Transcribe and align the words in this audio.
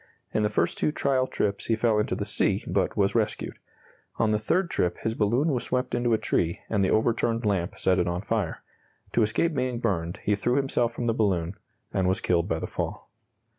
In 0.33 0.41
the 0.41 0.49
first 0.49 0.79
two 0.79 0.91
trial 0.91 1.27
trips 1.27 1.67
he 1.67 1.75
fell 1.75 1.99
into 1.99 2.15
the 2.15 2.25
sea, 2.25 2.63
but 2.65 2.97
was 2.97 3.13
rescued. 3.13 3.59
On 4.17 4.31
the 4.31 4.39
third 4.39 4.71
trip 4.71 4.97
his 5.03 5.13
balloon 5.13 5.49
was 5.49 5.63
swept 5.63 5.93
into 5.93 6.11
a 6.13 6.17
tree, 6.17 6.61
and 6.71 6.83
the 6.83 6.89
overturned 6.89 7.45
lamp 7.45 7.77
set 7.77 7.99
it 7.99 8.07
on 8.07 8.21
fire. 8.23 8.63
To 9.11 9.21
escape 9.21 9.53
being 9.53 9.77
burned, 9.79 10.17
he 10.23 10.33
threw 10.33 10.55
himself 10.55 10.91
from 10.91 11.05
the 11.05 11.13
balloon 11.13 11.53
and 11.93 12.07
was 12.07 12.19
killed 12.19 12.47
by 12.49 12.57
the 12.57 12.65
fall. 12.65 13.11